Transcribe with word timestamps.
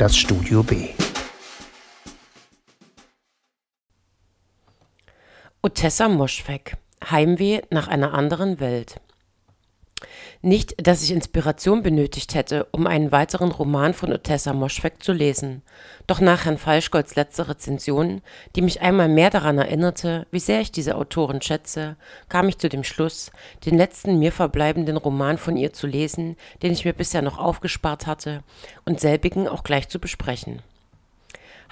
das 0.00 0.16
Studio 0.16 0.62
B. 0.62 0.88
Otessa 5.60 6.08
Moschweg 6.08 6.78
Heimweh 7.10 7.60
nach 7.68 7.86
einer 7.86 8.14
anderen 8.14 8.60
Welt. 8.60 8.98
Nicht, 10.42 10.86
dass 10.86 11.02
ich 11.02 11.10
Inspiration 11.10 11.82
benötigt 11.82 12.34
hätte, 12.34 12.66
um 12.72 12.86
einen 12.86 13.12
weiteren 13.12 13.50
Roman 13.50 13.92
von 13.92 14.12
Otessa 14.12 14.52
Moschweg 14.52 15.02
zu 15.02 15.12
lesen. 15.12 15.62
Doch 16.06 16.20
nach 16.20 16.46
Herrn 16.46 16.58
Falschgolds 16.58 17.14
letzter 17.14 17.48
Rezension, 17.48 18.22
die 18.56 18.62
mich 18.62 18.80
einmal 18.80 19.08
mehr 19.08 19.30
daran 19.30 19.58
erinnerte, 19.58 20.26
wie 20.30 20.40
sehr 20.40 20.60
ich 20.60 20.72
diese 20.72 20.96
Autorin 20.96 21.42
schätze, 21.42 21.96
kam 22.28 22.48
ich 22.48 22.58
zu 22.58 22.68
dem 22.68 22.84
Schluss, 22.84 23.30
den 23.66 23.76
letzten 23.76 24.18
mir 24.18 24.32
verbleibenden 24.32 24.96
Roman 24.96 25.36
von 25.36 25.56
ihr 25.56 25.72
zu 25.72 25.86
lesen, 25.86 26.36
den 26.62 26.72
ich 26.72 26.84
mir 26.84 26.94
bisher 26.94 27.22
noch 27.22 27.38
aufgespart 27.38 28.06
hatte, 28.06 28.42
und 28.84 29.00
selbigen 29.00 29.48
auch 29.48 29.64
gleich 29.64 29.88
zu 29.88 29.98
besprechen. 29.98 30.62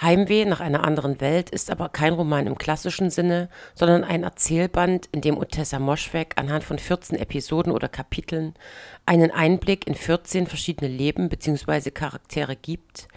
Heimweh 0.01 0.45
nach 0.45 0.61
einer 0.61 0.84
anderen 0.84 1.20
Welt 1.20 1.51
ist 1.51 1.70
aber 1.70 1.88
kein 1.88 2.12
Roman 2.12 2.47
im 2.47 2.57
klassischen 2.57 3.11
Sinne, 3.11 3.48
sondern 3.75 4.05
ein 4.05 4.23
Erzählband, 4.23 5.09
in 5.11 5.23
dem 5.23 5.37
Otessa 5.37 5.80
Moschweg 5.80 6.34
anhand 6.37 6.62
von 6.62 6.79
14 6.79 7.19
Episoden 7.19 7.73
oder 7.73 7.88
Kapiteln 7.88 8.55
einen 9.07 9.33
Einblick 9.33 9.88
in 9.88 9.97
14 9.97 10.47
verschiedene 10.47 10.88
Leben 10.88 11.29
bzw. 11.29 11.91
Charaktere 11.91 12.55
gibt, 12.55 13.09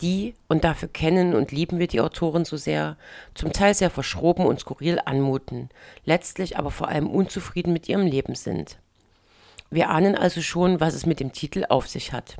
die, 0.00 0.34
und 0.48 0.64
dafür 0.64 0.88
kennen 0.88 1.34
und 1.34 1.52
lieben 1.52 1.78
wir 1.78 1.88
die 1.88 2.00
Autorin 2.00 2.46
so 2.46 2.56
sehr, 2.56 2.96
zum 3.34 3.52
Teil 3.52 3.74
sehr 3.74 3.90
verschroben 3.90 4.46
und 4.46 4.60
skurril 4.60 5.00
anmuten, 5.04 5.68
letztlich 6.04 6.58
aber 6.58 6.70
vor 6.70 6.88
allem 6.88 7.10
unzufrieden 7.10 7.72
mit 7.72 7.88
ihrem 7.88 8.06
Leben 8.06 8.34
sind. 8.34 8.78
Wir 9.70 9.90
ahnen 9.90 10.14
also 10.16 10.40
schon, 10.40 10.80
was 10.80 10.94
es 10.94 11.04
mit 11.04 11.20
dem 11.20 11.32
Titel 11.32 11.66
auf 11.68 11.86
sich 11.86 12.12
hat. 12.12 12.36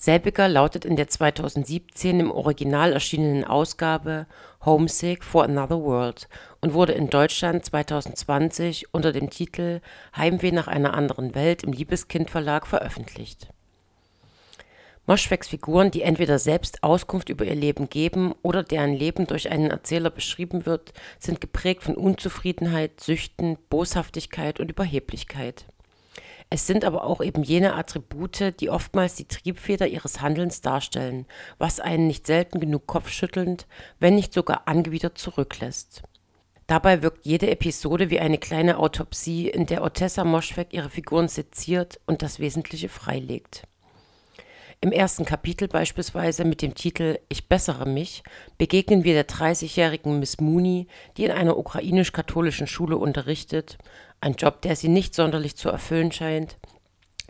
Selbiger 0.00 0.48
lautet 0.48 0.86
in 0.86 0.96
der 0.96 1.08
2017 1.08 2.20
im 2.20 2.30
Original 2.30 2.94
erschienenen 2.94 3.44
Ausgabe 3.44 4.26
Homesick 4.64 5.22
for 5.22 5.44
Another 5.44 5.82
World 5.82 6.26
und 6.62 6.72
wurde 6.72 6.92
in 6.92 7.10
Deutschland 7.10 7.66
2020 7.66 8.94
unter 8.94 9.12
dem 9.12 9.28
Titel 9.28 9.82
Heimweh 10.16 10.52
nach 10.52 10.68
einer 10.68 10.94
anderen 10.94 11.34
Welt 11.34 11.64
im 11.64 11.72
Liebeskind 11.72 12.30
Verlag 12.30 12.66
veröffentlicht. 12.66 13.48
Moschwegs 15.04 15.48
Figuren, 15.48 15.90
die 15.90 16.00
entweder 16.00 16.38
selbst 16.38 16.82
Auskunft 16.82 17.28
über 17.28 17.44
ihr 17.44 17.54
Leben 17.54 17.90
geben 17.90 18.32
oder 18.40 18.62
deren 18.62 18.94
Leben 18.94 19.26
durch 19.26 19.50
einen 19.50 19.70
Erzähler 19.70 20.08
beschrieben 20.08 20.64
wird, 20.64 20.94
sind 21.18 21.42
geprägt 21.42 21.82
von 21.82 21.94
Unzufriedenheit, 21.94 23.00
Süchten, 23.00 23.58
Boshaftigkeit 23.68 24.60
und 24.60 24.70
Überheblichkeit. 24.70 25.66
Es 26.52 26.66
sind 26.66 26.84
aber 26.84 27.04
auch 27.04 27.22
eben 27.22 27.44
jene 27.44 27.74
Attribute, 27.74 28.58
die 28.58 28.70
oftmals 28.70 29.14
die 29.14 29.28
Triebfeder 29.28 29.86
ihres 29.86 30.20
Handelns 30.20 30.60
darstellen, 30.60 31.26
was 31.58 31.78
einen 31.78 32.08
nicht 32.08 32.26
selten 32.26 32.58
genug 32.58 32.88
kopfschüttelnd, 32.88 33.68
wenn 34.00 34.16
nicht 34.16 34.34
sogar 34.34 34.66
angewidert 34.66 35.16
zurücklässt. 35.16 36.02
Dabei 36.66 37.02
wirkt 37.02 37.24
jede 37.24 37.50
Episode 37.50 38.10
wie 38.10 38.18
eine 38.18 38.38
kleine 38.38 38.78
Autopsie, 38.78 39.48
in 39.48 39.66
der 39.66 39.84
Otessa 39.84 40.24
Moschweg 40.24 40.72
ihre 40.72 40.90
Figuren 40.90 41.28
seziert 41.28 42.00
und 42.06 42.22
das 42.22 42.40
Wesentliche 42.40 42.88
freilegt. 42.88 43.62
Im 44.82 44.92
ersten 44.92 45.26
Kapitel 45.26 45.68
beispielsweise 45.68 46.46
mit 46.46 46.62
dem 46.62 46.74
Titel 46.74 47.18
Ich 47.28 47.48
bessere 47.48 47.86
mich 47.86 48.22
begegnen 48.56 49.04
wir 49.04 49.12
der 49.12 49.28
30-jährigen 49.28 50.18
Miss 50.18 50.40
Mooney, 50.40 50.86
die 51.18 51.24
in 51.24 51.32
einer 51.32 51.58
ukrainisch-katholischen 51.58 52.66
Schule 52.66 52.96
unterrichtet, 52.96 53.76
ein 54.22 54.36
Job, 54.36 54.62
der 54.62 54.76
sie 54.76 54.88
nicht 54.88 55.14
sonderlich 55.14 55.54
zu 55.54 55.68
erfüllen 55.68 56.12
scheint, 56.12 56.56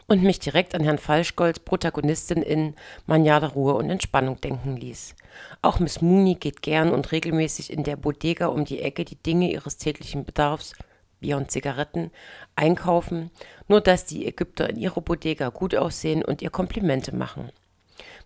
und 0.07 0.23
mich 0.23 0.39
direkt 0.39 0.77
an 0.77 0.85
Herrn 0.85 0.99
Falschgolds 0.99 1.59
Protagonistin 1.59 2.43
in 2.43 2.77
Manjada 3.07 3.49
Ruhe 3.49 3.75
und 3.75 3.91
Entspannung 3.91 4.41
denken 4.41 4.77
ließ. 4.77 5.17
Auch 5.61 5.81
Miss 5.81 6.01
Mooney 6.01 6.37
geht 6.37 6.63
gern 6.63 6.93
und 6.93 7.11
regelmäßig 7.11 7.73
in 7.73 7.83
der 7.83 7.97
Bodega 7.97 8.47
um 8.47 8.65
die 8.65 8.81
Ecke 8.81 9.05
die 9.05 9.21
Dinge 9.21 9.51
ihres 9.51 9.77
täglichen 9.77 10.25
Bedarfs 10.25 10.75
Bier 11.21 11.37
und 11.37 11.51
Zigaretten, 11.51 12.11
einkaufen, 12.57 13.31
nur 13.69 13.81
dass 13.81 14.05
die 14.05 14.27
Ägypter 14.27 14.69
in 14.69 14.77
ihrer 14.77 15.01
Bodega 15.01 15.51
gut 15.51 15.75
aussehen 15.75 16.25
und 16.25 16.43
ihr 16.43 16.51
Komplimente 16.51 17.15
machen. 17.15 17.51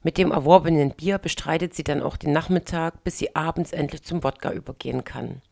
Mit 0.02 0.18
dem 0.18 0.30
erworbenen 0.30 0.90
Bier 0.90 1.18
bestreitet 1.18 1.74
sie 1.74 1.84
dann 1.84 2.02
auch 2.02 2.16
den 2.16 2.32
Nachmittag, 2.32 3.02
bis 3.04 3.18
sie 3.18 3.34
abends 3.34 3.72
endlich 3.72 4.02
zum 4.02 4.22
Wodka 4.22 4.52
übergehen 4.52 5.04
kann. 5.04 5.42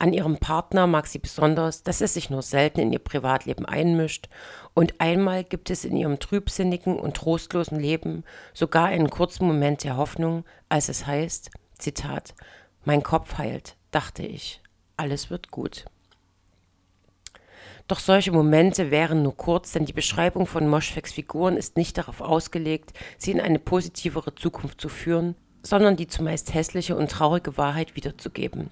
An 0.00 0.12
ihrem 0.12 0.36
Partner 0.36 0.86
mag 0.86 1.08
sie 1.08 1.18
besonders, 1.18 1.82
dass 1.82 2.00
er 2.00 2.06
sich 2.06 2.30
nur 2.30 2.42
selten 2.42 2.80
in 2.80 2.92
ihr 2.92 3.00
Privatleben 3.00 3.66
einmischt, 3.66 4.28
und 4.74 5.00
einmal 5.00 5.42
gibt 5.42 5.70
es 5.70 5.84
in 5.84 5.96
ihrem 5.96 6.20
trübsinnigen 6.20 6.96
und 6.96 7.16
trostlosen 7.16 7.80
Leben 7.80 8.22
sogar 8.54 8.86
einen 8.86 9.10
kurzen 9.10 9.46
Moment 9.46 9.82
der 9.82 9.96
Hoffnung, 9.96 10.44
als 10.68 10.88
es 10.88 11.06
heißt, 11.06 11.50
Zitat, 11.78 12.34
Mein 12.84 13.02
Kopf 13.02 13.38
heilt, 13.38 13.74
dachte 13.90 14.22
ich, 14.22 14.60
alles 14.96 15.30
wird 15.30 15.50
gut. 15.50 15.86
Doch 17.88 18.00
solche 18.00 18.32
Momente 18.32 18.90
wären 18.90 19.22
nur 19.22 19.34
kurz, 19.34 19.72
denn 19.72 19.86
die 19.86 19.94
Beschreibung 19.94 20.46
von 20.46 20.68
Moschwegs 20.68 21.12
Figuren 21.12 21.56
ist 21.56 21.78
nicht 21.78 21.96
darauf 21.96 22.20
ausgelegt, 22.20 22.92
sie 23.16 23.30
in 23.30 23.40
eine 23.40 23.58
positivere 23.58 24.34
Zukunft 24.34 24.78
zu 24.78 24.90
führen, 24.90 25.36
sondern 25.62 25.96
die 25.96 26.06
zumeist 26.06 26.52
hässliche 26.52 26.96
und 26.96 27.10
traurige 27.10 27.56
Wahrheit 27.56 27.96
wiederzugeben. 27.96 28.70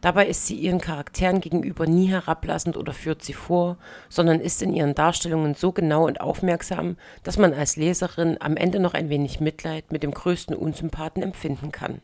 Dabei 0.00 0.28
ist 0.28 0.46
sie 0.46 0.54
ihren 0.54 0.80
Charakteren 0.80 1.40
gegenüber 1.40 1.86
nie 1.86 2.06
herablassend 2.06 2.76
oder 2.76 2.94
führt 2.94 3.22
sie 3.22 3.32
vor, 3.32 3.76
sondern 4.08 4.40
ist 4.40 4.62
in 4.62 4.72
ihren 4.72 4.94
Darstellungen 4.94 5.54
so 5.54 5.72
genau 5.72 6.06
und 6.06 6.20
aufmerksam, 6.20 6.96
dass 7.24 7.36
man 7.36 7.52
als 7.52 7.76
Leserin 7.76 8.38
am 8.40 8.56
Ende 8.56 8.80
noch 8.80 8.94
ein 8.94 9.10
wenig 9.10 9.40
Mitleid 9.40 9.92
mit 9.92 10.02
dem 10.02 10.12
größten 10.12 10.56
Unsympathen 10.56 11.22
empfinden 11.22 11.72
kann. 11.72 12.00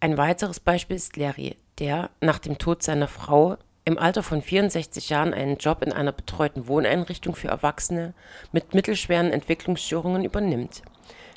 Ein 0.00 0.16
weiteres 0.16 0.60
Beispiel 0.60 0.96
ist 0.96 1.16
Larry, 1.16 1.56
der 1.80 2.10
nach 2.20 2.38
dem 2.38 2.56
Tod 2.56 2.84
seiner 2.84 3.08
Frau 3.08 3.56
im 3.88 3.98
Alter 3.98 4.22
von 4.22 4.42
64 4.42 5.08
Jahren 5.08 5.32
einen 5.32 5.56
Job 5.56 5.82
in 5.82 5.94
einer 5.94 6.12
betreuten 6.12 6.68
Wohneinrichtung 6.68 7.34
für 7.34 7.48
Erwachsene 7.48 8.12
mit 8.52 8.74
mittelschweren 8.74 9.32
Entwicklungsstörungen 9.32 10.24
übernimmt. 10.24 10.82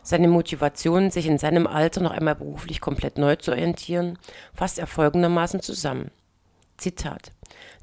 Seine 0.03 0.27
Motivation, 0.27 1.11
sich 1.11 1.27
in 1.27 1.37
seinem 1.37 1.65
Alter 1.65 2.01
noch 2.01 2.11
einmal 2.11 2.35
beruflich 2.35 2.81
komplett 2.81 3.17
neu 3.17 3.37
zu 3.37 3.51
orientieren, 3.51 4.19
fasst 4.53 4.79
er 4.79 4.87
folgendermaßen 4.87 5.61
zusammen. 5.61 6.11
Zitat. 6.75 7.31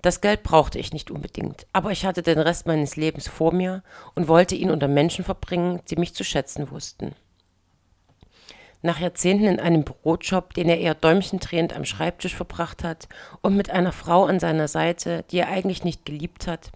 Das 0.03 0.21
Geld 0.21 0.43
brauchte 0.43 0.79
ich 0.79 0.93
nicht 0.93 1.11
unbedingt, 1.11 1.67
aber 1.73 1.91
ich 1.91 2.05
hatte 2.05 2.23
den 2.23 2.39
Rest 2.39 2.67
meines 2.67 2.97
Lebens 2.97 3.27
vor 3.27 3.55
mir 3.55 3.83
und 4.15 4.29
wollte 4.29 4.55
ihn 4.55 4.71
unter 4.71 4.89
Menschen 4.89 5.25
verbringen, 5.25 5.81
die 5.89 5.97
mich 5.97 6.15
zu 6.15 6.25
schätzen 6.25 6.71
wussten. 6.71 7.15
Nach 8.81 9.01
Jahrzehnten 9.01 9.47
in 9.47 9.61
einem 9.61 9.85
Bürojob, 9.85 10.55
den 10.55 10.69
er 10.69 10.79
eher 10.79 10.95
däumchendrehend 10.95 11.75
am 11.75 11.85
Schreibtisch 11.85 12.37
verbracht 12.37 12.85
hat 12.85 13.09
und 13.41 13.57
mit 13.57 13.71
einer 13.71 13.93
Frau 13.93 14.25
an 14.25 14.39
seiner 14.39 14.69
Seite, 14.69 15.25
die 15.31 15.39
er 15.39 15.49
eigentlich 15.49 15.83
nicht 15.83 16.05
geliebt 16.05 16.47
hat, 16.47 16.71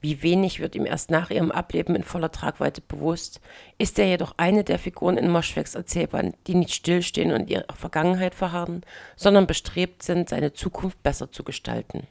wie 0.00 0.22
wenig 0.22 0.60
wird 0.60 0.74
ihm 0.74 0.84
erst 0.84 1.10
nach 1.10 1.30
ihrem 1.30 1.50
Ableben 1.50 1.96
in 1.96 2.02
voller 2.02 2.30
Tragweite 2.30 2.82
bewusst, 2.82 3.40
ist 3.78 3.98
er 3.98 4.06
jedoch 4.06 4.34
eine 4.36 4.62
der 4.62 4.78
Figuren 4.78 5.16
in 5.16 5.30
Moschwegs 5.30 5.74
Erzählband, 5.74 6.36
die 6.46 6.54
nicht 6.54 6.74
stillstehen 6.74 7.32
und 7.32 7.48
ihrer 7.48 7.72
Vergangenheit 7.74 8.34
verharren, 8.34 8.82
sondern 9.16 9.46
bestrebt 9.46 10.02
sind, 10.02 10.28
seine 10.28 10.52
Zukunft 10.52 11.02
besser 11.02 11.32
zu 11.32 11.42
gestalten. 11.42 12.06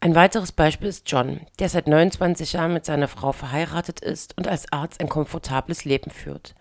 Ein 0.00 0.14
weiteres 0.14 0.52
Beispiel 0.52 0.86
ist 0.86 1.10
John, 1.10 1.40
der 1.58 1.68
seit 1.68 1.88
29 1.88 2.52
Jahren 2.52 2.74
mit 2.74 2.84
seiner 2.84 3.08
Frau 3.08 3.32
verheiratet 3.32 3.98
ist 3.98 4.38
und 4.38 4.46
als 4.46 4.72
Arzt 4.72 5.00
ein 5.00 5.08
komfortables 5.08 5.84
Leben 5.84 6.12
führt. 6.12 6.54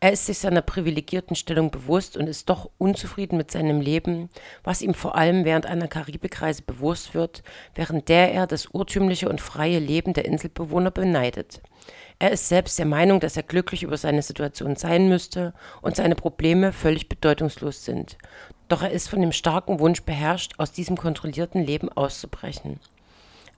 Er 0.00 0.12
ist 0.12 0.26
sich 0.26 0.38
seiner 0.38 0.62
privilegierten 0.62 1.36
Stellung 1.36 1.70
bewusst 1.70 2.16
und 2.16 2.26
ist 2.26 2.48
doch 2.48 2.70
unzufrieden 2.78 3.36
mit 3.36 3.50
seinem 3.50 3.80
Leben, 3.80 4.30
was 4.64 4.82
ihm 4.82 4.94
vor 4.94 5.16
allem 5.16 5.44
während 5.44 5.66
einer 5.66 5.88
Karibikreise 5.88 6.62
bewusst 6.62 7.14
wird, 7.14 7.42
während 7.74 8.08
der 8.08 8.32
er 8.32 8.46
das 8.46 8.66
urtümliche 8.66 9.28
und 9.28 9.40
freie 9.40 9.78
Leben 9.78 10.12
der 10.12 10.24
Inselbewohner 10.24 10.90
beneidet. 10.90 11.60
Er 12.18 12.30
ist 12.30 12.48
selbst 12.48 12.78
der 12.78 12.86
Meinung, 12.86 13.20
dass 13.20 13.36
er 13.36 13.42
glücklich 13.42 13.82
über 13.82 13.96
seine 13.96 14.22
Situation 14.22 14.76
sein 14.76 15.08
müsste 15.08 15.54
und 15.80 15.96
seine 15.96 16.14
Probleme 16.14 16.72
völlig 16.72 17.08
bedeutungslos 17.08 17.84
sind. 17.84 18.18
Doch 18.68 18.82
er 18.82 18.90
ist 18.90 19.08
von 19.08 19.20
dem 19.20 19.32
starken 19.32 19.80
Wunsch 19.80 20.02
beherrscht, 20.02 20.52
aus 20.58 20.70
diesem 20.70 20.96
kontrollierten 20.96 21.64
Leben 21.64 21.88
auszubrechen. 21.88 22.78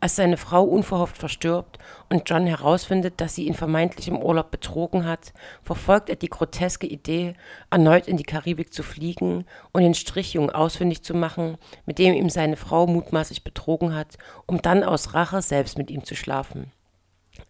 Als 0.03 0.17
seine 0.17 0.37
Frau 0.37 0.65
unverhofft 0.65 1.17
verstirbt 1.17 1.79
und 2.11 2.29
John 2.29 2.45
herausfindet, 2.45 3.21
dass 3.21 3.37
sie 3.37 3.47
ihn 3.47 3.55
vermeintlich 3.55 4.09
im 4.09 4.21
Urlaub 4.21 4.51
betrogen 4.51 5.05
hat, 5.05 5.33
verfolgt 5.63 6.11
er 6.11 6.17
die 6.17 6.29
groteske 6.29 6.89
Idee, 6.89 7.35
erneut 7.71 8.09
in 8.09 8.17
die 8.17 8.25
Karibik 8.25 8.75
zu 8.75 8.83
fliegen 8.83 9.45
und 9.71 9.83
den 9.83 9.95
Strichjungen 9.95 10.51
ausfindig 10.51 11.05
zu 11.05 11.15
machen, 11.15 11.57
mit 11.87 12.01
dem 12.01 12.15
ihm 12.15 12.31
seine 12.31 12.57
Frau 12.57 12.89
mutmaßlich 12.89 13.45
betrogen 13.45 13.95
hat, 13.95 14.19
um 14.47 14.61
dann 14.61 14.83
aus 14.83 15.15
Rache 15.15 15.41
selbst 15.41 15.79
mit 15.79 15.89
ihm 15.89 16.03
zu 16.03 16.17
schlafen. 16.17 16.73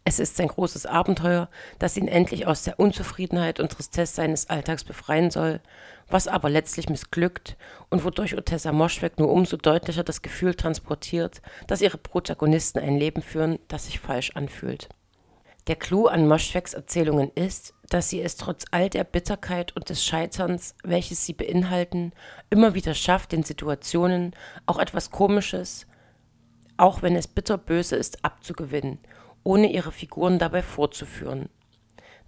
Es 0.04 0.18
ist 0.18 0.36
sein 0.36 0.48
großes 0.48 0.86
Abenteuer, 0.86 1.48
das 1.78 1.96
ihn 1.96 2.08
endlich 2.08 2.46
aus 2.46 2.62
der 2.62 2.78
Unzufriedenheit 2.78 3.60
und 3.60 3.72
Tristesse 3.72 4.14
seines 4.14 4.48
Alltags 4.48 4.84
befreien 4.84 5.30
soll, 5.30 5.60
was 6.08 6.28
aber 6.28 6.50
letztlich 6.50 6.88
missglückt 6.88 7.56
und 7.88 8.04
wodurch 8.04 8.36
Otessa 8.36 8.72
Moschweg 8.72 9.18
nur 9.18 9.30
umso 9.30 9.56
deutlicher 9.56 10.04
das 10.04 10.22
Gefühl 10.22 10.54
transportiert, 10.54 11.42
dass 11.66 11.80
ihre 11.80 11.98
Protagonisten 11.98 12.78
ein 12.78 12.96
Leben 12.96 13.22
führen, 13.22 13.58
das 13.68 13.86
sich 13.86 14.00
falsch 14.00 14.32
anfühlt. 14.34 14.88
Der 15.68 15.76
Clou 15.76 16.08
an 16.08 16.26
Moschwegs 16.26 16.74
Erzählungen 16.74 17.30
ist, 17.36 17.72
dass 17.88 18.08
sie 18.08 18.20
es 18.20 18.36
trotz 18.36 18.64
all 18.72 18.90
der 18.90 19.04
Bitterkeit 19.04 19.76
und 19.76 19.88
des 19.88 20.04
Scheiterns, 20.04 20.74
welches 20.82 21.24
sie 21.24 21.34
beinhalten, 21.34 22.12
immer 22.50 22.74
wieder 22.74 22.94
schafft, 22.94 23.30
den 23.30 23.44
Situationen 23.44 24.34
auch 24.66 24.78
etwas 24.78 25.12
Komisches, 25.12 25.86
auch 26.76 27.02
wenn 27.02 27.14
es 27.14 27.28
bitterböse 27.28 27.94
ist, 27.94 28.24
abzugewinnen, 28.24 28.98
ohne 29.44 29.70
ihre 29.70 29.92
Figuren 29.92 30.38
dabei 30.38 30.62
vorzuführen. 30.62 31.48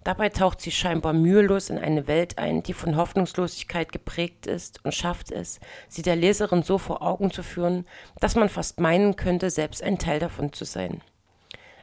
Dabei 0.05 0.29
taucht 0.29 0.61
sie 0.61 0.69
scheinbar 0.69 1.13
mühelos 1.13 1.71
in 1.71 1.79
eine 1.79 2.07
Welt 2.07 2.37
ein, 2.37 2.61
die 2.61 2.73
von 2.73 2.95
Hoffnungslosigkeit 2.95 3.91
geprägt 3.91 4.45
ist 4.45 4.85
und 4.85 4.93
schafft 4.93 5.31
es, 5.31 5.59
sie 5.89 6.03
der 6.03 6.15
Leserin 6.15 6.61
so 6.61 6.77
vor 6.77 7.01
Augen 7.01 7.31
zu 7.31 7.41
führen, 7.41 7.85
dass 8.19 8.35
man 8.35 8.49
fast 8.49 8.79
meinen 8.79 9.15
könnte, 9.15 9.49
selbst 9.49 9.81
ein 9.81 9.97
Teil 9.97 10.19
davon 10.19 10.53
zu 10.53 10.63
sein. 10.63 11.01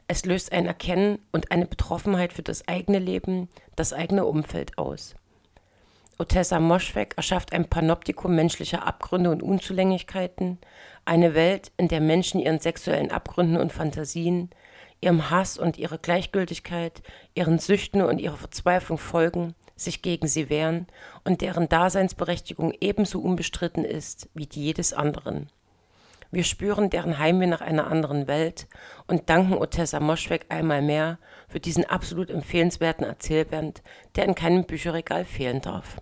Es 0.07 0.25
löst 0.25 0.53
ein 0.53 0.67
Erkennen 0.67 1.19
und 1.33 1.51
eine 1.51 1.65
Betroffenheit 1.65 2.31
für 2.31 2.43
das 2.43 2.65
eigene 2.65 2.99
Leben, 2.99 3.49
das 3.75 3.91
eigene 3.91 4.25
Umfeld 4.25 4.77
aus. 4.77 5.15
Otessa 6.17 6.59
Moschweg 6.59 7.15
erschafft 7.17 7.51
ein 7.51 7.69
Panoptikum 7.69 8.35
menschlicher 8.35 8.87
Abgründe 8.87 9.31
und 9.31 9.43
Unzulänglichkeiten, 9.43 10.59
eine 11.03 11.33
Welt, 11.33 11.73
in 11.75 11.89
der 11.89 11.99
Menschen 11.99 12.39
ihren 12.39 12.59
sexuellen 12.59 13.11
Abgründen 13.11 13.57
und 13.57 13.73
Fantasien, 13.73 14.49
ihrem 15.03 15.29
Hass 15.29 15.57
und 15.57 15.77
ihrer 15.77 15.97
Gleichgültigkeit, 15.97 17.01
ihren 17.35 17.59
Süchten 17.59 18.01
und 18.01 18.19
ihrer 18.19 18.37
Verzweiflung 18.37 18.97
folgen, 18.97 19.53
sich 19.75 20.01
gegen 20.01 20.27
sie 20.27 20.49
wehren 20.49 20.87
und 21.23 21.41
deren 21.41 21.69
Daseinsberechtigung 21.69 22.73
ebenso 22.79 23.19
unbestritten 23.19 23.85
ist 23.85 24.29
wie 24.33 24.47
die 24.47 24.63
jedes 24.63 24.93
anderen. 24.93 25.49
Wir 26.31 26.43
spüren 26.43 26.89
deren 26.89 27.19
Heimweh 27.19 27.45
nach 27.45 27.61
einer 27.61 27.85
anderen 27.85 28.27
Welt 28.27 28.67
und 29.05 29.29
danken 29.29 29.53
Otessa 29.53 29.99
Moschweg 29.99 30.47
einmal 30.49 30.81
mehr 30.81 31.19
für 31.47 31.59
diesen 31.59 31.85
absolut 31.85 32.31
empfehlenswerten 32.31 33.05
Erzählband, 33.05 33.83
der 34.15 34.25
in 34.25 34.33
keinem 34.33 34.65
Bücherregal 34.65 35.25
fehlen 35.25 35.61
darf. 35.61 35.97